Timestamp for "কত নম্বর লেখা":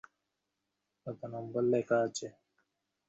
1.07-1.97